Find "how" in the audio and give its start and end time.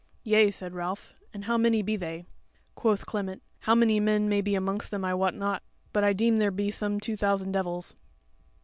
1.45-1.59, 3.59-3.75